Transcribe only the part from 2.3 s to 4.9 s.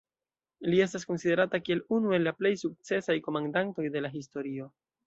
la plej sukcesaj komandantoj de la historio.